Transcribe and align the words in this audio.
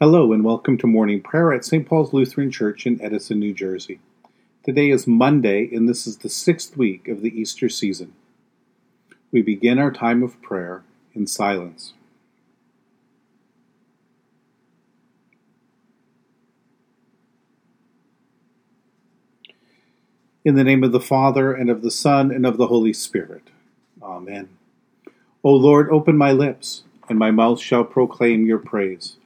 Hello 0.00 0.32
and 0.32 0.44
welcome 0.44 0.78
to 0.78 0.86
morning 0.86 1.20
prayer 1.20 1.52
at 1.52 1.64
St. 1.64 1.84
Paul's 1.84 2.12
Lutheran 2.12 2.52
Church 2.52 2.86
in 2.86 3.02
Edison, 3.02 3.40
New 3.40 3.52
Jersey. 3.52 3.98
Today 4.62 4.90
is 4.90 5.08
Monday, 5.08 5.68
and 5.74 5.88
this 5.88 6.06
is 6.06 6.18
the 6.18 6.28
sixth 6.28 6.76
week 6.76 7.08
of 7.08 7.20
the 7.20 7.36
Easter 7.36 7.68
season. 7.68 8.12
We 9.32 9.42
begin 9.42 9.76
our 9.80 9.90
time 9.90 10.22
of 10.22 10.40
prayer 10.40 10.84
in 11.16 11.26
silence. 11.26 11.94
In 20.44 20.54
the 20.54 20.62
name 20.62 20.84
of 20.84 20.92
the 20.92 21.00
Father, 21.00 21.52
and 21.52 21.68
of 21.68 21.82
the 21.82 21.90
Son, 21.90 22.30
and 22.30 22.46
of 22.46 22.56
the 22.56 22.68
Holy 22.68 22.92
Spirit. 22.92 23.50
Amen. 24.00 24.48
O 25.42 25.50
Lord, 25.50 25.90
open 25.90 26.16
my 26.16 26.30
lips, 26.30 26.84
and 27.08 27.18
my 27.18 27.32
mouth 27.32 27.60
shall 27.60 27.82
proclaim 27.82 28.46
your 28.46 28.60
praise. 28.60 29.16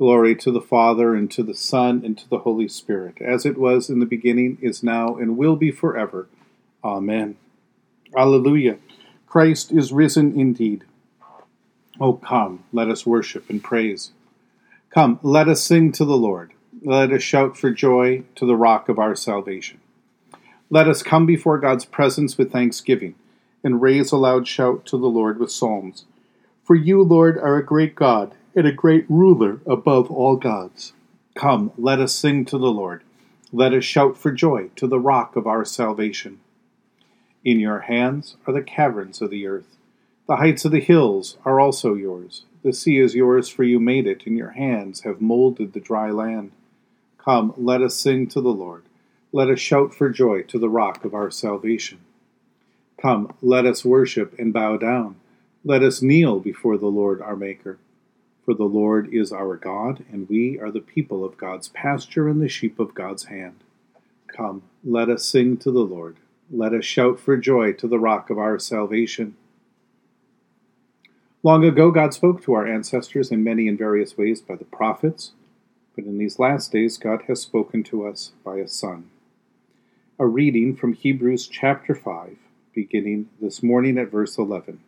Glory 0.00 0.34
to 0.34 0.50
the 0.50 0.62
Father, 0.62 1.14
and 1.14 1.30
to 1.30 1.42
the 1.42 1.52
Son, 1.52 2.00
and 2.02 2.16
to 2.16 2.26
the 2.26 2.38
Holy 2.38 2.68
Spirit, 2.68 3.20
as 3.20 3.44
it 3.44 3.58
was 3.58 3.90
in 3.90 4.00
the 4.00 4.06
beginning, 4.06 4.56
is 4.62 4.82
now, 4.82 5.14
and 5.14 5.36
will 5.36 5.56
be 5.56 5.70
forever. 5.70 6.26
Amen. 6.82 7.36
Alleluia. 8.16 8.78
Christ 9.26 9.70
is 9.70 9.92
risen 9.92 10.40
indeed. 10.40 10.84
Oh, 12.00 12.14
come, 12.14 12.64
let 12.72 12.88
us 12.88 13.04
worship 13.04 13.50
and 13.50 13.62
praise. 13.62 14.12
Come, 14.88 15.20
let 15.22 15.48
us 15.48 15.62
sing 15.62 15.92
to 15.92 16.06
the 16.06 16.16
Lord. 16.16 16.54
Let 16.82 17.12
us 17.12 17.20
shout 17.20 17.58
for 17.58 17.70
joy 17.70 18.22
to 18.36 18.46
the 18.46 18.56
rock 18.56 18.88
of 18.88 18.98
our 18.98 19.14
salvation. 19.14 19.80
Let 20.70 20.88
us 20.88 21.02
come 21.02 21.26
before 21.26 21.58
God's 21.58 21.84
presence 21.84 22.38
with 22.38 22.50
thanksgiving, 22.50 23.16
and 23.62 23.82
raise 23.82 24.12
a 24.12 24.16
loud 24.16 24.48
shout 24.48 24.86
to 24.86 24.96
the 24.96 25.10
Lord 25.10 25.38
with 25.38 25.52
psalms. 25.52 26.06
For 26.64 26.74
you, 26.74 27.02
Lord, 27.02 27.36
are 27.36 27.58
a 27.58 27.66
great 27.66 27.94
God 27.94 28.34
and 28.54 28.66
a 28.66 28.72
great 28.72 29.04
ruler 29.08 29.60
above 29.66 30.10
all 30.10 30.36
gods. 30.36 30.92
Come, 31.34 31.72
let 31.78 32.00
us 32.00 32.14
sing 32.14 32.44
to 32.46 32.58
the 32.58 32.70
Lord. 32.70 33.02
Let 33.52 33.72
us 33.72 33.84
shout 33.84 34.16
for 34.16 34.32
joy 34.32 34.70
to 34.76 34.86
the 34.86 34.98
rock 34.98 35.36
of 35.36 35.46
our 35.46 35.64
salvation. 35.64 36.40
In 37.44 37.58
your 37.58 37.80
hands 37.80 38.36
are 38.46 38.52
the 38.52 38.62
caverns 38.62 39.20
of 39.20 39.30
the 39.30 39.46
earth. 39.46 39.76
The 40.26 40.36
heights 40.36 40.64
of 40.64 40.72
the 40.72 40.80
hills 40.80 41.36
are 41.44 41.58
also 41.58 41.94
yours. 41.94 42.44
The 42.62 42.72
sea 42.72 42.98
is 42.98 43.14
yours, 43.14 43.48
for 43.48 43.64
you 43.64 43.80
made 43.80 44.06
it, 44.06 44.26
and 44.26 44.36
your 44.36 44.50
hands 44.50 45.00
have 45.00 45.20
molded 45.20 45.72
the 45.72 45.80
dry 45.80 46.10
land. 46.10 46.52
Come, 47.18 47.54
let 47.56 47.82
us 47.82 47.96
sing 47.96 48.28
to 48.28 48.40
the 48.40 48.52
Lord. 48.52 48.84
Let 49.32 49.48
us 49.48 49.60
shout 49.60 49.94
for 49.94 50.10
joy 50.10 50.42
to 50.42 50.58
the 50.58 50.68
rock 50.68 51.04
of 51.04 51.14
our 51.14 51.30
salvation. 51.30 52.00
Come, 53.00 53.32
let 53.40 53.64
us 53.64 53.84
worship 53.84 54.38
and 54.38 54.52
bow 54.52 54.76
down. 54.76 55.16
Let 55.64 55.82
us 55.82 56.02
kneel 56.02 56.40
before 56.40 56.76
the 56.76 56.86
Lord 56.86 57.22
our 57.22 57.36
Maker. 57.36 57.78
For 58.50 58.56
the 58.56 58.64
Lord 58.64 59.14
is 59.14 59.32
our 59.32 59.54
God, 59.54 60.04
and 60.10 60.28
we 60.28 60.58
are 60.58 60.72
the 60.72 60.80
people 60.80 61.24
of 61.24 61.36
God's 61.36 61.68
pasture 61.68 62.28
and 62.28 62.42
the 62.42 62.48
sheep 62.48 62.80
of 62.80 62.96
God's 62.96 63.26
hand. 63.26 63.62
Come, 64.26 64.64
let 64.82 65.08
us 65.08 65.24
sing 65.24 65.56
to 65.58 65.70
the 65.70 65.84
Lord. 65.84 66.16
Let 66.50 66.74
us 66.74 66.84
shout 66.84 67.20
for 67.20 67.36
joy 67.36 67.74
to 67.74 67.86
the 67.86 68.00
rock 68.00 68.28
of 68.28 68.38
our 68.38 68.58
salvation. 68.58 69.36
Long 71.44 71.64
ago, 71.64 71.92
God 71.92 72.12
spoke 72.12 72.42
to 72.42 72.54
our 72.54 72.66
ancestors 72.66 73.30
in 73.30 73.44
many 73.44 73.68
and 73.68 73.78
various 73.78 74.18
ways 74.18 74.40
by 74.40 74.56
the 74.56 74.64
prophets, 74.64 75.30
but 75.94 76.04
in 76.04 76.18
these 76.18 76.40
last 76.40 76.72
days, 76.72 76.98
God 76.98 77.22
has 77.28 77.40
spoken 77.40 77.84
to 77.84 78.04
us 78.04 78.32
by 78.44 78.56
a 78.56 78.66
Son. 78.66 79.10
A 80.18 80.26
reading 80.26 80.74
from 80.74 80.94
Hebrews 80.94 81.46
chapter 81.46 81.94
5, 81.94 82.36
beginning 82.74 83.28
this 83.40 83.62
morning 83.62 83.96
at 83.96 84.10
verse 84.10 84.36
11. 84.36 84.80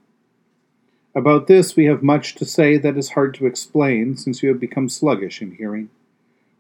About 1.14 1.46
this 1.46 1.77
we 1.77 1.84
have 1.84 2.02
much 2.02 2.34
to 2.36 2.46
say 2.46 2.78
that 2.78 2.96
is 2.96 3.10
hard 3.10 3.34
to 3.34 3.44
explain, 3.44 4.16
since 4.16 4.42
you 4.42 4.48
have 4.48 4.58
become 4.58 4.88
sluggish 4.88 5.42
in 5.42 5.56
hearing. 5.56 5.91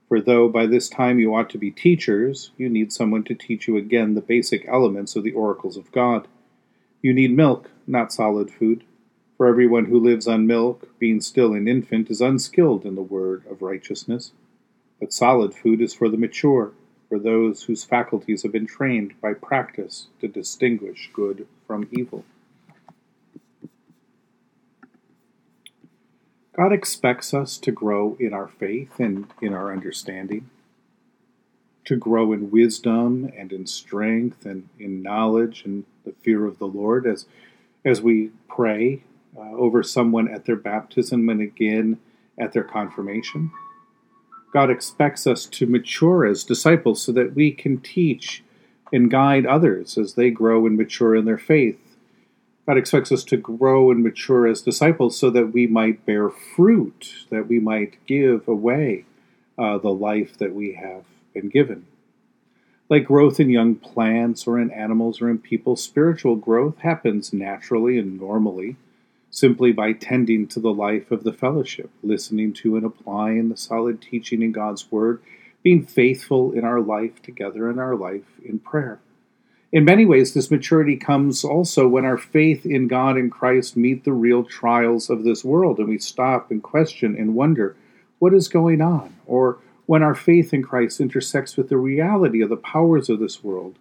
For 0.08 0.20
though 0.20 0.46
by 0.50 0.66
this 0.66 0.90
time 0.90 1.18
you 1.18 1.34
ought 1.34 1.48
to 1.50 1.58
be 1.58 1.70
teachers, 1.70 2.50
you 2.58 2.68
need 2.68 2.92
someone 2.92 3.24
to 3.24 3.34
teach 3.34 3.66
you 3.66 3.78
again 3.78 4.14
the 4.14 4.20
basic 4.20 4.68
elements 4.68 5.16
of 5.16 5.24
the 5.24 5.32
oracles 5.32 5.78
of 5.78 5.90
God. 5.90 6.28
You 7.00 7.14
need 7.14 7.34
milk, 7.34 7.70
not 7.86 8.12
solid 8.12 8.50
food. 8.50 8.84
For 9.38 9.46
everyone 9.46 9.86
who 9.86 9.98
lives 9.98 10.28
on 10.28 10.46
milk, 10.46 10.86
being 10.98 11.22
still 11.22 11.54
an 11.54 11.66
infant, 11.66 12.10
is 12.10 12.20
unskilled 12.20 12.84
in 12.84 12.94
the 12.94 13.00
word 13.00 13.44
of 13.50 13.62
righteousness. 13.62 14.32
But 15.00 15.14
solid 15.14 15.54
food 15.54 15.80
is 15.80 15.94
for 15.94 16.10
the 16.10 16.18
mature, 16.18 16.72
for 17.08 17.18
those 17.18 17.62
whose 17.62 17.84
faculties 17.84 18.42
have 18.42 18.52
been 18.52 18.66
trained 18.66 19.18
by 19.22 19.32
practice 19.32 20.08
to 20.20 20.28
distinguish 20.28 21.10
good 21.14 21.48
from 21.66 21.88
evil. 21.90 22.26
God 26.54 26.72
expects 26.72 27.32
us 27.32 27.56
to 27.58 27.72
grow 27.72 28.16
in 28.20 28.34
our 28.34 28.48
faith 28.48 28.98
and 28.98 29.26
in 29.40 29.54
our 29.54 29.72
understanding, 29.72 30.50
to 31.86 31.96
grow 31.96 32.32
in 32.32 32.50
wisdom 32.50 33.32
and 33.36 33.52
in 33.52 33.66
strength 33.66 34.44
and 34.44 34.68
in 34.78 35.02
knowledge 35.02 35.62
and 35.64 35.84
the 36.04 36.12
fear 36.12 36.44
of 36.44 36.58
the 36.58 36.66
Lord 36.66 37.06
as, 37.06 37.26
as 37.86 38.02
we 38.02 38.32
pray 38.48 39.02
uh, 39.36 39.52
over 39.52 39.82
someone 39.82 40.28
at 40.28 40.44
their 40.44 40.56
baptism 40.56 41.30
and 41.30 41.40
again 41.40 41.98
at 42.38 42.52
their 42.52 42.64
confirmation. 42.64 43.50
God 44.52 44.68
expects 44.68 45.26
us 45.26 45.46
to 45.46 45.66
mature 45.66 46.26
as 46.26 46.44
disciples 46.44 47.00
so 47.00 47.12
that 47.12 47.34
we 47.34 47.52
can 47.52 47.80
teach 47.80 48.44
and 48.92 49.10
guide 49.10 49.46
others 49.46 49.96
as 49.96 50.14
they 50.14 50.28
grow 50.28 50.66
and 50.66 50.76
mature 50.76 51.16
in 51.16 51.24
their 51.24 51.38
faith 51.38 51.91
God 52.66 52.78
expects 52.78 53.10
us 53.10 53.24
to 53.24 53.36
grow 53.36 53.90
and 53.90 54.02
mature 54.02 54.46
as 54.46 54.62
disciples 54.62 55.18
so 55.18 55.30
that 55.30 55.52
we 55.52 55.66
might 55.66 56.06
bear 56.06 56.30
fruit, 56.30 57.26
that 57.30 57.48
we 57.48 57.58
might 57.58 58.04
give 58.06 58.46
away 58.46 59.04
uh, 59.58 59.78
the 59.78 59.90
life 59.90 60.38
that 60.38 60.54
we 60.54 60.74
have 60.74 61.04
been 61.34 61.48
given. 61.48 61.86
Like 62.88 63.06
growth 63.06 63.40
in 63.40 63.50
young 63.50 63.74
plants 63.76 64.46
or 64.46 64.60
in 64.60 64.70
animals 64.70 65.20
or 65.20 65.28
in 65.28 65.38
people, 65.38 65.76
spiritual 65.76 66.36
growth 66.36 66.78
happens 66.78 67.32
naturally 67.32 67.98
and 67.98 68.20
normally 68.20 68.76
simply 69.32 69.72
by 69.72 69.94
tending 69.94 70.46
to 70.46 70.60
the 70.60 70.72
life 70.72 71.10
of 71.10 71.24
the 71.24 71.32
fellowship, 71.32 71.90
listening 72.02 72.52
to 72.52 72.76
and 72.76 72.84
applying 72.84 73.48
the 73.48 73.56
solid 73.56 74.00
teaching 74.00 74.42
in 74.42 74.52
God's 74.52 74.92
Word, 74.92 75.22
being 75.62 75.86
faithful 75.86 76.52
in 76.52 76.64
our 76.64 76.80
life 76.80 77.22
together 77.22 77.70
in 77.70 77.78
our 77.78 77.96
life 77.96 78.38
in 78.44 78.58
prayer. 78.58 79.00
In 79.72 79.86
many 79.86 80.04
ways, 80.04 80.34
this 80.34 80.50
maturity 80.50 80.96
comes 80.96 81.44
also 81.44 81.88
when 81.88 82.04
our 82.04 82.18
faith 82.18 82.66
in 82.66 82.88
God 82.88 83.16
and 83.16 83.32
Christ 83.32 83.74
meet 83.74 84.04
the 84.04 84.12
real 84.12 84.44
trials 84.44 85.08
of 85.08 85.24
this 85.24 85.42
world 85.42 85.78
and 85.78 85.88
we 85.88 85.98
stop 85.98 86.50
and 86.50 86.62
question 86.62 87.16
and 87.16 87.34
wonder 87.34 87.74
what 88.18 88.34
is 88.34 88.48
going 88.48 88.82
on, 88.82 89.16
or 89.26 89.58
when 89.86 90.02
our 90.02 90.14
faith 90.14 90.52
in 90.52 90.62
Christ 90.62 91.00
intersects 91.00 91.56
with 91.56 91.70
the 91.70 91.78
reality 91.78 92.42
of 92.42 92.50
the 92.50 92.56
powers 92.56 93.08
of 93.08 93.18
this 93.18 93.42
world 93.42 93.78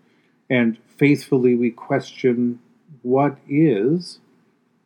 and 0.49 0.77
faithfully 0.97 1.55
we 1.55 1.71
question 1.71 2.59
what 3.01 3.37
is 3.47 4.19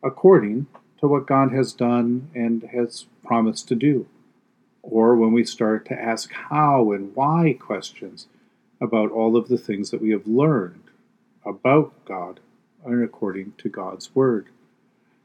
according 0.02 0.66
to 1.00 1.06
what 1.06 1.26
God 1.26 1.52
has 1.52 1.72
done 1.72 2.30
and 2.34 2.62
has 2.72 3.06
promised 3.24 3.68
to 3.68 3.74
do. 3.74 4.06
Or 4.82 5.16
when 5.16 5.32
we 5.32 5.44
start 5.44 5.86
to 5.86 6.00
ask 6.00 6.32
how 6.32 6.92
and 6.92 7.14
why 7.14 7.56
questions 7.58 8.26
about 8.80 9.10
all 9.10 9.36
of 9.36 9.48
the 9.48 9.58
things 9.58 9.90
that 9.90 10.02
we 10.02 10.10
have 10.10 10.26
learned 10.26 10.85
about 11.46 11.92
God 12.04 12.40
and 12.84 13.02
according 13.02 13.52
to 13.58 13.68
God's 13.68 14.14
Word. 14.14 14.48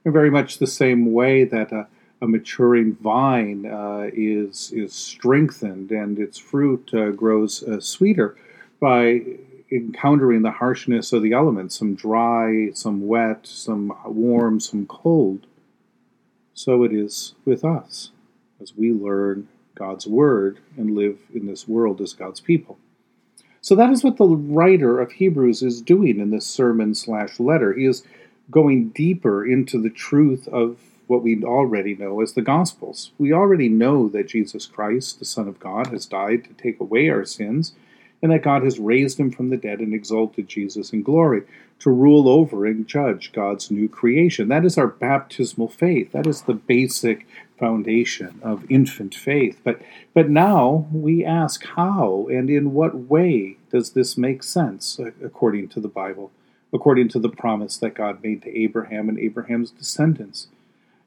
In 0.05 0.13
very 0.13 0.29
much 0.29 0.57
the 0.57 0.67
same 0.67 1.11
way 1.11 1.43
that 1.43 1.71
a, 1.71 1.87
a 2.21 2.27
maturing 2.27 2.95
vine 2.95 3.65
uh, 3.65 4.09
is, 4.13 4.71
is 4.71 4.93
strengthened 4.93 5.91
and 5.91 6.17
its 6.19 6.37
fruit 6.37 6.89
uh, 6.93 7.11
grows 7.11 7.63
uh, 7.63 7.79
sweeter 7.79 8.35
by 8.79 9.21
encountering 9.71 10.41
the 10.41 10.51
harshness 10.51 11.13
of 11.13 11.23
the 11.23 11.33
elements, 11.33 11.77
some 11.77 11.95
dry, 11.95 12.69
some 12.73 13.07
wet, 13.07 13.47
some 13.47 13.93
warm, 14.05 14.59
some 14.59 14.85
cold. 14.85 15.45
So 16.53 16.83
it 16.83 16.93
is 16.93 17.33
with 17.45 17.63
us 17.63 18.11
as 18.61 18.75
we 18.75 18.91
learn 18.91 19.47
God's 19.75 20.05
Word 20.05 20.59
and 20.77 20.95
live 20.95 21.19
in 21.33 21.45
this 21.45 21.67
world 21.67 22.01
as 22.01 22.13
God's 22.13 22.39
people. 22.39 22.77
So 23.61 23.75
that 23.75 23.91
is 23.91 24.03
what 24.03 24.17
the 24.17 24.25
writer 24.25 24.99
of 24.99 25.11
Hebrews 25.11 25.61
is 25.61 25.81
doing 25.81 26.19
in 26.19 26.31
this 26.31 26.47
sermon 26.47 26.95
slash 26.95 27.39
letter. 27.39 27.73
He 27.73 27.85
is 27.85 28.03
going 28.49 28.89
deeper 28.89 29.45
into 29.45 29.79
the 29.79 29.91
truth 29.91 30.47
of 30.47 30.77
what 31.05 31.21
we 31.21 31.43
already 31.43 31.95
know 31.95 32.21
as 32.21 32.33
the 32.33 32.41
Gospels. 32.41 33.11
We 33.19 33.31
already 33.31 33.69
know 33.69 34.09
that 34.09 34.29
Jesus 34.29 34.65
Christ, 34.65 35.19
the 35.19 35.25
Son 35.25 35.47
of 35.47 35.59
God, 35.59 35.87
has 35.87 36.07
died 36.07 36.45
to 36.45 36.53
take 36.53 36.79
away 36.79 37.09
our 37.09 37.23
sins, 37.23 37.73
and 38.21 38.31
that 38.31 38.43
God 38.43 38.63
has 38.63 38.79
raised 38.79 39.19
him 39.19 39.31
from 39.31 39.49
the 39.49 39.57
dead 39.57 39.79
and 39.79 39.93
exalted 39.93 40.47
Jesus 40.47 40.93
in 40.93 41.01
glory 41.01 41.43
to 41.79 41.89
rule 41.89 42.29
over 42.29 42.65
and 42.65 42.87
judge 42.87 43.31
God's 43.31 43.71
new 43.71 43.89
creation. 43.89 44.47
That 44.47 44.65
is 44.65 44.77
our 44.77 44.87
baptismal 44.87 45.69
faith. 45.69 46.11
That 46.11 46.27
is 46.27 46.43
the 46.43 46.53
basic 46.53 47.25
foundation 47.57 48.39
of 48.43 48.69
infant 48.69 49.15
faith. 49.15 49.59
But, 49.63 49.81
but 50.13 50.29
now 50.29 50.87
we 50.91 51.25
ask 51.25 51.65
how 51.65 52.27
and 52.29 52.49
in 52.49 52.73
what 52.73 52.95
way 52.95 53.57
does 53.71 53.91
this 53.91 54.17
make 54.17 54.43
sense 54.43 54.99
uh, 54.99 55.11
according 55.23 55.69
to 55.69 55.79
the 55.79 55.87
Bible, 55.87 56.31
according 56.71 57.09
to 57.09 57.19
the 57.19 57.29
promise 57.29 57.77
that 57.77 57.95
God 57.95 58.23
made 58.23 58.43
to 58.43 58.57
Abraham 58.57 59.09
and 59.09 59.17
Abraham's 59.17 59.71
descendants? 59.71 60.47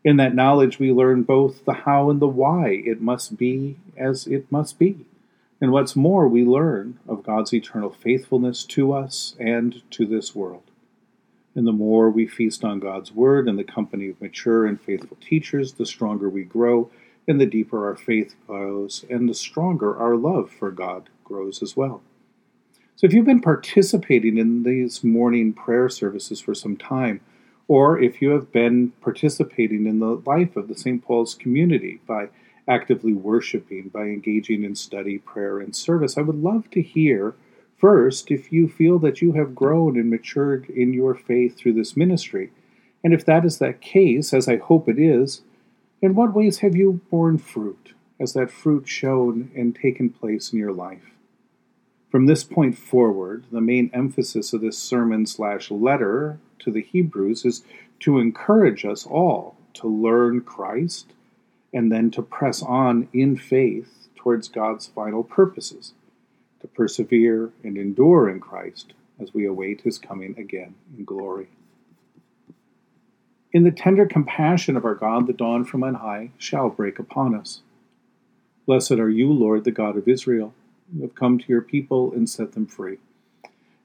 In 0.05 0.17
that 0.19 0.35
knowledge, 0.35 0.79
we 0.79 0.93
learn 0.93 1.23
both 1.23 1.65
the 1.65 1.73
how 1.73 2.11
and 2.11 2.21
the 2.21 2.29
why 2.29 2.83
it 2.85 3.01
must 3.01 3.37
be 3.37 3.77
as 3.97 4.27
it 4.27 4.51
must 4.51 4.79
be. 4.79 5.07
And 5.65 5.73
what's 5.73 5.97
more, 5.97 6.29
we 6.29 6.45
learn 6.45 6.99
of 7.09 7.23
God's 7.23 7.55
eternal 7.55 7.89
faithfulness 7.89 8.65
to 8.65 8.93
us 8.93 9.35
and 9.41 9.81
to 9.93 10.05
this 10.05 10.35
world. 10.35 10.65
And 11.55 11.67
the 11.67 11.73
more 11.73 12.11
we 12.11 12.27
feast 12.27 12.65
on 12.65 12.81
God's 12.81 13.13
Word 13.13 13.49
in 13.49 13.57
the 13.57 13.65
company 13.65 14.11
of 14.11 14.21
mature 14.21 14.67
and 14.67 14.79
faithful 14.79 15.17
teachers, 15.23 15.73
the 15.73 15.87
stronger 15.87 16.29
we 16.29 16.45
grow, 16.45 16.91
and 17.27 17.41
the 17.41 17.47
deeper 17.47 17.87
our 17.87 17.97
faith 17.97 18.35
grows, 18.47 19.07
and 19.09 19.27
the 19.27 19.33
stronger 19.33 19.97
our 19.97 20.17
love 20.17 20.51
for 20.51 20.71
God 20.71 21.09
grows 21.25 21.63
as 21.63 21.75
well. 21.75 22.03
So, 22.95 23.07
if 23.07 23.15
you've 23.15 23.25
been 23.25 23.41
participating 23.41 24.37
in 24.37 24.65
these 24.65 25.03
morning 25.03 25.55
prayer 25.55 25.89
services 25.89 26.43
for 26.43 26.55
some 26.55 26.77
time, 26.77 27.23
or 27.69 27.99
if 27.99 28.21
you 28.21 28.33
have 28.33 28.53
been 28.53 28.91
participating 29.01 29.87
in 29.87 30.01
the 30.01 30.21
life 30.27 30.57
of 30.57 30.69
the 30.69 30.77
St. 30.77 31.03
Paul's 31.03 31.35
community 31.35 32.03
by 32.07 32.29
actively 32.67 33.13
worshiping, 33.13 33.89
by 33.89 34.05
engaging 34.05 34.65
in 34.65 34.75
study, 34.75 35.19
prayer, 35.19 35.61
and 35.61 35.75
service. 35.75 36.17
I 36.17 36.23
would 36.23 36.43
love 36.43 36.71
to 36.71 36.83
hear 36.83 37.35
first 37.77 38.31
if 38.31 38.53
you 38.53 38.69
feel 38.69 38.99
that 39.01 39.21
you 39.21 39.33
have 39.33 39.55
grown 39.55 39.99
and 39.99 40.09
matured 40.09 40.69
in 40.71 40.95
your 40.95 41.15
faith 41.15 41.57
through 41.57 41.75
this 41.75 41.97
ministry. 41.97 42.51
And 43.03 43.13
if 43.13 43.25
that 43.27 43.45
is 43.45 43.59
that 43.59 43.83
case, 43.83 44.33
as 44.33 44.49
I 44.49 44.57
hope 44.57 44.89
it 44.89 44.99
is, 44.99 45.43
in 46.01 46.15
what 46.15 46.35
ways 46.35 46.59
have 46.59 46.75
you 46.75 47.01
borne 47.11 47.39
fruit? 47.39 47.93
Has 48.19 48.33
that 48.33 48.51
fruit 48.51 48.89
shown 48.89 49.51
and 49.55 49.75
taken 49.75 50.09
place 50.09 50.53
in 50.53 50.59
your 50.59 50.73
life? 50.73 51.15
From 52.11 52.27
this 52.27 52.45
point 52.45 52.79
forward, 52.79 53.45
the 53.51 53.61
main 53.61 53.91
emphasis 53.93 54.53
of 54.53 54.61
this 54.61 54.79
sermon 54.79 55.27
slash 55.27 55.71
letter 55.71 56.39
to 56.61 56.71
the 56.71 56.81
Hebrews 56.81 57.45
is 57.45 57.65
to 58.01 58.19
encourage 58.19 58.85
us 58.85 59.05
all 59.05 59.57
to 59.75 59.89
learn 59.89 60.41
Christ 60.41 61.13
and 61.75 61.93
then 61.93 62.11
to 62.13 62.23
press 62.23 62.63
on 62.63 63.09
in 63.13 63.37
faith 63.37 64.09
towards 64.15 64.49
God's 64.49 64.87
final 64.87 65.23
purposes, 65.23 65.93
to 66.61 66.69
persevere 66.69 67.51
and 67.63 67.77
endure 67.77 68.31
in 68.31 68.41
Christ 68.41 68.95
as 69.21 69.35
we 69.35 69.45
await 69.45 69.83
his 69.83 69.99
coming 69.99 70.35
again 70.39 70.77
in 70.97 71.05
glory. 71.05 71.49
In 73.53 73.65
the 73.65 73.71
tender 73.71 74.07
compassion 74.07 74.77
of 74.77 74.85
our 74.85 74.95
God, 74.95 75.27
the 75.27 75.33
dawn 75.33 75.65
from 75.65 75.83
on 75.83 75.95
high 75.95 76.31
shall 76.39 76.71
break 76.71 76.99
upon 76.99 77.35
us. 77.35 77.61
Blessed 78.67 78.93
are 78.93 79.11
you, 79.11 79.33
Lord, 79.33 79.65
the 79.65 79.71
God 79.71 79.97
of 79.97 80.09
Israel. 80.09 80.55
You 80.95 81.03
have 81.03 81.15
come 81.15 81.39
to 81.39 81.45
your 81.49 81.61
people 81.61 82.13
and 82.13 82.29
set 82.29 82.53
them 82.53 82.67
free. 82.67 82.99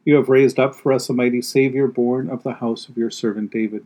You 0.05 0.15
have 0.15 0.29
raised 0.29 0.57
up 0.57 0.73
for 0.73 0.93
us 0.93 1.09
a 1.09 1.13
mighty 1.13 1.41
Savior, 1.41 1.87
born 1.87 2.29
of 2.29 2.43
the 2.43 2.53
house 2.53 2.87
of 2.87 2.97
your 2.97 3.11
servant 3.11 3.51
David. 3.51 3.85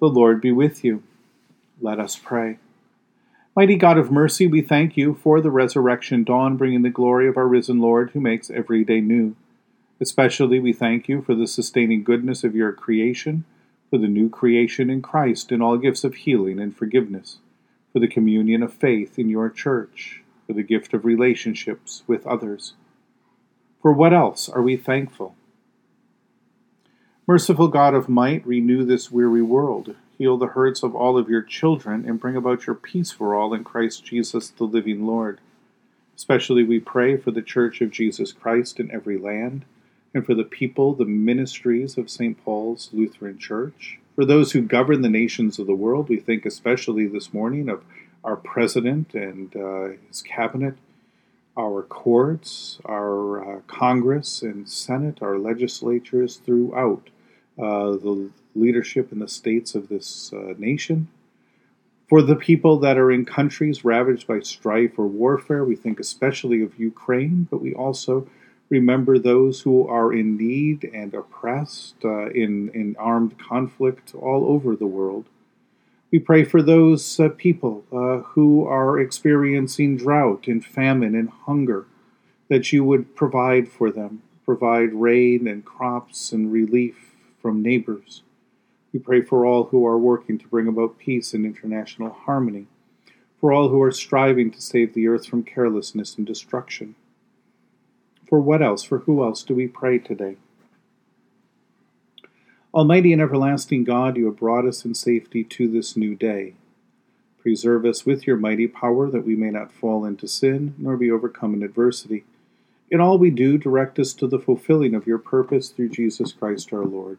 The 0.00 0.06
Lord 0.06 0.40
be 0.40 0.50
with 0.50 0.82
you. 0.82 1.02
Let 1.78 2.00
us 2.00 2.16
pray. 2.16 2.58
Mighty 3.54 3.76
God 3.76 3.98
of 3.98 4.10
mercy, 4.10 4.46
we 4.46 4.62
thank 4.62 4.96
you 4.96 5.12
for 5.12 5.42
the 5.42 5.50
resurrection 5.50 6.24
dawn 6.24 6.56
bringing 6.56 6.80
the 6.80 6.88
glory 6.88 7.28
of 7.28 7.36
our 7.36 7.46
risen 7.46 7.80
Lord 7.80 8.10
who 8.10 8.20
makes 8.20 8.48
every 8.48 8.82
day 8.82 9.02
new. 9.02 9.36
Especially 10.00 10.58
we 10.58 10.72
thank 10.72 11.06
you 11.06 11.20
for 11.20 11.34
the 11.34 11.46
sustaining 11.46 12.02
goodness 12.02 12.44
of 12.44 12.54
your 12.54 12.72
creation, 12.72 13.44
for 13.90 13.98
the 13.98 14.08
new 14.08 14.30
creation 14.30 14.88
in 14.88 15.02
Christ 15.02 15.52
and 15.52 15.62
all 15.62 15.76
gifts 15.76 16.02
of 16.02 16.14
healing 16.14 16.58
and 16.58 16.74
forgiveness, 16.74 17.36
for 17.92 17.98
the 17.98 18.08
communion 18.08 18.62
of 18.62 18.72
faith 18.72 19.18
in 19.18 19.28
your 19.28 19.50
church, 19.50 20.22
for 20.46 20.54
the 20.54 20.62
gift 20.62 20.94
of 20.94 21.04
relationships 21.04 22.04
with 22.06 22.26
others. 22.26 22.72
For 23.82 23.92
what 23.92 24.14
else 24.14 24.48
are 24.48 24.62
we 24.62 24.78
thankful? 24.78 25.34
Merciful 27.30 27.68
God 27.68 27.94
of 27.94 28.08
might, 28.08 28.44
renew 28.44 28.84
this 28.84 29.12
weary 29.12 29.40
world. 29.40 29.94
Heal 30.18 30.36
the 30.36 30.48
hurts 30.48 30.82
of 30.82 30.96
all 30.96 31.16
of 31.16 31.28
your 31.28 31.42
children 31.42 32.04
and 32.04 32.18
bring 32.18 32.34
about 32.34 32.66
your 32.66 32.74
peace 32.74 33.12
for 33.12 33.36
all 33.36 33.54
in 33.54 33.62
Christ 33.62 34.04
Jesus, 34.04 34.48
the 34.48 34.64
living 34.64 35.06
Lord. 35.06 35.38
Especially 36.16 36.64
we 36.64 36.80
pray 36.80 37.16
for 37.16 37.30
the 37.30 37.40
Church 37.40 37.80
of 37.82 37.92
Jesus 37.92 38.32
Christ 38.32 38.80
in 38.80 38.90
every 38.90 39.16
land, 39.16 39.64
and 40.12 40.26
for 40.26 40.34
the 40.34 40.42
people, 40.42 40.92
the 40.92 41.04
ministries 41.04 41.96
of 41.96 42.10
St. 42.10 42.36
Paul's 42.44 42.90
Lutheran 42.92 43.38
Church. 43.38 44.00
For 44.16 44.24
those 44.24 44.50
who 44.50 44.62
govern 44.62 45.02
the 45.02 45.08
nations 45.08 45.60
of 45.60 45.68
the 45.68 45.72
world, 45.72 46.08
we 46.08 46.18
think 46.18 46.44
especially 46.44 47.06
this 47.06 47.32
morning 47.32 47.68
of 47.68 47.84
our 48.24 48.34
president 48.34 49.14
and 49.14 49.54
uh, 49.54 49.90
his 50.08 50.20
cabinet, 50.20 50.74
our 51.56 51.82
courts, 51.82 52.80
our 52.84 53.58
uh, 53.58 53.60
Congress 53.68 54.42
and 54.42 54.68
Senate, 54.68 55.22
our 55.22 55.38
legislatures 55.38 56.38
throughout 56.38 57.08
uh, 57.60 57.90
the 57.92 58.30
leadership 58.54 59.12
in 59.12 59.18
the 59.18 59.28
states 59.28 59.74
of 59.74 59.88
this 59.88 60.32
uh, 60.32 60.54
nation. 60.58 61.08
For 62.08 62.22
the 62.22 62.34
people 62.34 62.78
that 62.80 62.98
are 62.98 63.12
in 63.12 63.24
countries 63.24 63.84
ravaged 63.84 64.26
by 64.26 64.40
strife 64.40 64.98
or 64.98 65.06
warfare, 65.06 65.64
we 65.64 65.76
think 65.76 66.00
especially 66.00 66.62
of 66.62 66.78
Ukraine, 66.78 67.46
but 67.50 67.62
we 67.62 67.72
also 67.72 68.26
remember 68.68 69.18
those 69.18 69.60
who 69.60 69.86
are 69.86 70.12
in 70.12 70.36
need 70.36 70.90
and 70.92 71.14
oppressed 71.14 71.96
uh, 72.04 72.30
in, 72.30 72.70
in 72.70 72.96
armed 72.98 73.38
conflict 73.38 74.14
all 74.14 74.46
over 74.46 74.74
the 74.74 74.86
world. 74.86 75.26
We 76.10 76.18
pray 76.18 76.42
for 76.42 76.62
those 76.62 77.20
uh, 77.20 77.28
people 77.28 77.84
uh, 77.92 78.24
who 78.30 78.66
are 78.66 78.98
experiencing 78.98 79.96
drought 79.96 80.48
and 80.48 80.64
famine 80.64 81.14
and 81.14 81.30
hunger, 81.46 81.86
that 82.48 82.72
you 82.72 82.82
would 82.82 83.14
provide 83.14 83.68
for 83.68 83.92
them, 83.92 84.22
provide 84.44 84.92
rain 84.94 85.46
and 85.46 85.64
crops 85.64 86.32
and 86.32 86.52
relief 86.52 87.09
from 87.40 87.62
neighbors. 87.62 88.22
We 88.92 88.98
pray 88.98 89.22
for 89.22 89.46
all 89.46 89.64
who 89.64 89.86
are 89.86 89.98
working 89.98 90.38
to 90.38 90.48
bring 90.48 90.66
about 90.66 90.98
peace 90.98 91.32
and 91.32 91.44
international 91.44 92.10
harmony, 92.10 92.66
for 93.40 93.52
all 93.52 93.68
who 93.68 93.80
are 93.82 93.92
striving 93.92 94.50
to 94.50 94.60
save 94.60 94.94
the 94.94 95.06
earth 95.06 95.26
from 95.26 95.44
carelessness 95.44 96.16
and 96.16 96.26
destruction. 96.26 96.94
For 98.28 98.40
what 98.40 98.62
else, 98.62 98.82
for 98.82 98.98
who 98.98 99.22
else 99.24 99.42
do 99.42 99.54
we 99.54 99.66
pray 99.66 99.98
today? 99.98 100.36
Almighty 102.72 103.12
and 103.12 103.20
everlasting 103.20 103.82
God, 103.82 104.16
you 104.16 104.26
have 104.26 104.36
brought 104.36 104.64
us 104.64 104.84
in 104.84 104.94
safety 104.94 105.42
to 105.42 105.66
this 105.66 105.96
new 105.96 106.14
day. 106.14 106.54
Preserve 107.40 107.84
us 107.84 108.06
with 108.06 108.26
your 108.26 108.36
mighty 108.36 108.68
power 108.68 109.10
that 109.10 109.24
we 109.24 109.34
may 109.34 109.50
not 109.50 109.72
fall 109.72 110.04
into 110.04 110.28
sin 110.28 110.74
nor 110.78 110.96
be 110.96 111.10
overcome 111.10 111.54
in 111.54 111.62
adversity. 111.62 112.24
In 112.90 113.00
all 113.00 113.18
we 113.18 113.30
do, 113.30 113.56
direct 113.56 113.98
us 113.98 114.12
to 114.14 114.26
the 114.26 114.38
fulfilling 114.38 114.94
of 114.94 115.06
your 115.06 115.18
purpose 115.18 115.70
through 115.70 115.88
Jesus 115.88 116.32
Christ 116.32 116.72
our 116.72 116.84
Lord. 116.84 117.18